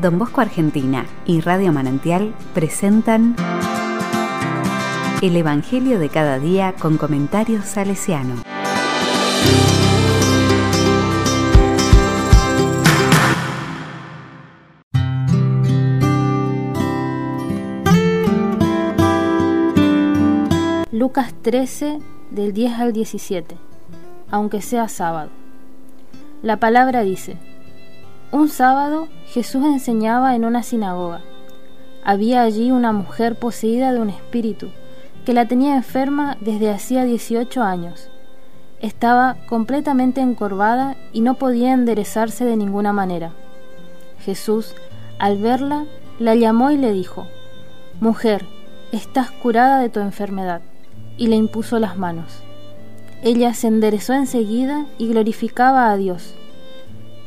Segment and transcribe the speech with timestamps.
[0.00, 3.34] Don Bosco Argentina y Radio Manantial presentan
[5.20, 8.36] El Evangelio de cada día con comentarios salesiano.
[20.92, 21.98] Lucas 13
[22.30, 23.56] del 10 al 17,
[24.30, 25.30] aunque sea sábado.
[26.42, 27.36] La palabra dice,
[28.30, 31.20] un sábado Jesús enseñaba en una sinagoga.
[32.04, 34.68] Había allí una mujer poseída de un espíritu
[35.24, 38.10] que la tenía enferma desde hacía 18 años.
[38.80, 43.32] Estaba completamente encorvada y no podía enderezarse de ninguna manera.
[44.24, 44.74] Jesús,
[45.18, 45.84] al verla,
[46.18, 47.26] la llamó y le dijo,
[48.00, 48.46] Mujer,
[48.92, 50.60] estás curada de tu enfermedad
[51.16, 52.42] y le impuso las manos.
[53.22, 56.34] Ella se enderezó enseguida y glorificaba a Dios.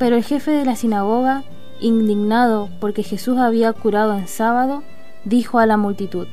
[0.01, 1.43] Pero el jefe de la sinagoga,
[1.79, 4.81] indignado porque Jesús había curado en sábado,
[5.25, 6.25] dijo a la multitud,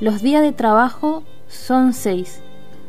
[0.00, 2.42] Los días de trabajo son seis.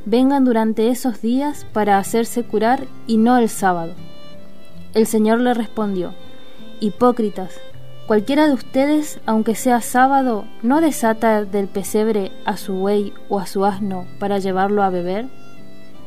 [0.06, 3.94] Vengan durante esos días para hacerse curar y no el sábado.
[4.96, 6.16] El Señor le respondió,
[6.80, 7.62] Hipócritas,
[8.08, 13.46] Cualquiera de ustedes, aunque sea sábado, ¿no desata del pesebre a su buey o a
[13.46, 15.28] su asno para llevarlo a beber?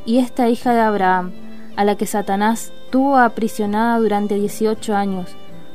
[0.05, 1.31] Y esta hija de Abraham,
[1.77, 5.31] a la que Satanás tuvo aprisionada durante dieciocho años,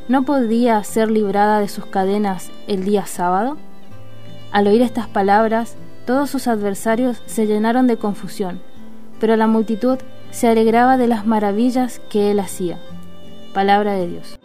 [0.07, 3.57] ¿no podía ser librada de sus cadenas el día sábado?
[4.51, 8.61] Al oír estas palabras, todos sus adversarios se llenaron de confusión,
[9.19, 9.97] pero la multitud
[10.29, 12.77] se alegraba de las maravillas que él hacía.
[13.51, 14.39] Palabra de Dios.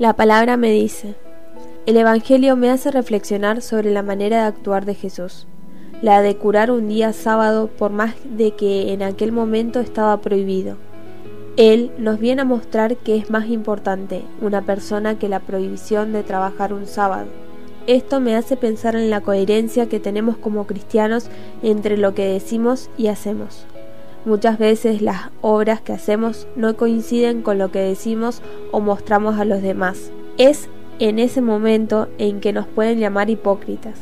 [0.00, 1.14] La palabra me dice,
[1.84, 5.46] el Evangelio me hace reflexionar sobre la manera de actuar de Jesús,
[6.00, 10.78] la de curar un día sábado por más de que en aquel momento estaba prohibido.
[11.58, 16.22] Él nos viene a mostrar que es más importante una persona que la prohibición de
[16.22, 17.26] trabajar un sábado.
[17.86, 21.28] Esto me hace pensar en la coherencia que tenemos como cristianos
[21.62, 23.66] entre lo que decimos y hacemos.
[24.26, 29.46] Muchas veces las obras que hacemos no coinciden con lo que decimos o mostramos a
[29.46, 30.12] los demás.
[30.36, 33.94] Es en ese momento en que nos pueden llamar hipócritas.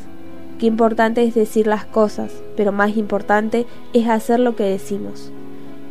[0.59, 5.31] Qué importante es decir las cosas, pero más importante es hacer lo que decimos.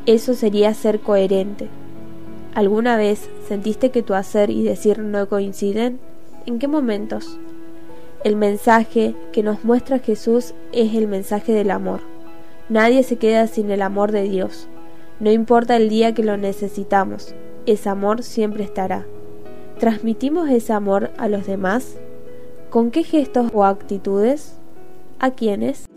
[0.05, 1.69] Eso sería ser coherente.
[2.55, 6.01] ¿Alguna vez sentiste que tu hacer y decir no coinciden?
[6.45, 7.39] ¿En qué momentos?
[8.25, 12.01] El mensaje que nos muestra Jesús es el mensaje del amor.
[12.69, 14.69] Nadie se queda sin el amor de Dios.
[15.21, 17.35] No importa el día que lo necesitamos,
[17.67, 19.07] ese amor siempre estará.
[19.79, 21.97] ¿Transmitimos ese amor a los demás?
[22.71, 24.59] ¿Con qué gestos o actitudes?
[25.19, 25.88] ¿A quiénes?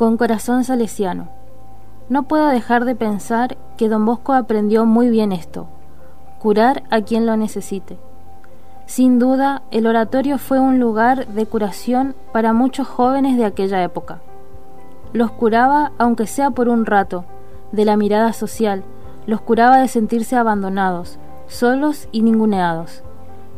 [0.00, 1.28] Con corazón salesiano.
[2.08, 5.66] No puedo dejar de pensar que don Bosco aprendió muy bien esto,
[6.38, 7.98] curar a quien lo necesite.
[8.86, 14.22] Sin duda, el oratorio fue un lugar de curación para muchos jóvenes de aquella época.
[15.12, 17.26] Los curaba, aunque sea por un rato,
[17.70, 18.84] de la mirada social,
[19.26, 23.02] los curaba de sentirse abandonados, solos y ninguneados.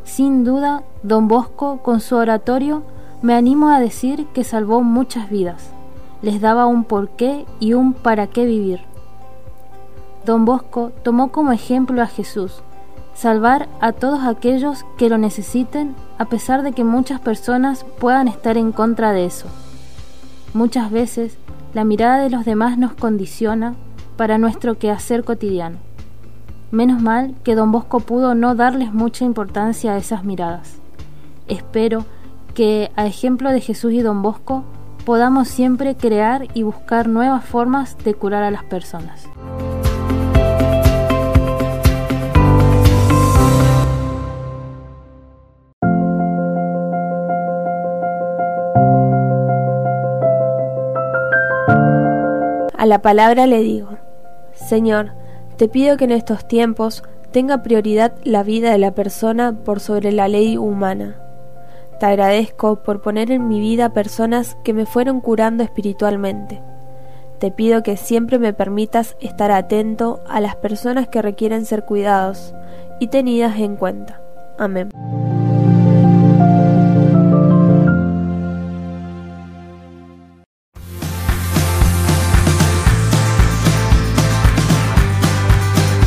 [0.02, 2.82] Sin duda, don Bosco, con su oratorio,
[3.22, 5.72] me animo a decir que salvó muchas vidas
[6.22, 8.80] les daba un porqué y un para qué vivir.
[10.24, 12.62] Don Bosco tomó como ejemplo a Jesús,
[13.14, 18.56] salvar a todos aquellos que lo necesiten a pesar de que muchas personas puedan estar
[18.56, 19.48] en contra de eso.
[20.54, 21.36] Muchas veces
[21.74, 23.74] la mirada de los demás nos condiciona
[24.16, 25.78] para nuestro quehacer cotidiano.
[26.70, 30.76] Menos mal que don Bosco pudo no darles mucha importancia a esas miradas.
[31.48, 32.04] Espero
[32.54, 34.64] que, a ejemplo de Jesús y don Bosco,
[35.04, 39.28] podamos siempre crear y buscar nuevas formas de curar a las personas.
[52.76, 53.90] A la palabra le digo,
[54.54, 55.12] Señor,
[55.56, 60.10] te pido que en estos tiempos tenga prioridad la vida de la persona por sobre
[60.10, 61.21] la ley humana
[62.02, 66.60] te agradezco por poner en mi vida personas que me fueron curando espiritualmente.
[67.38, 72.54] te pido que siempre me permitas estar atento a las personas que requieren ser cuidados
[72.98, 74.20] y tenidas en cuenta.
[74.58, 74.90] Amén.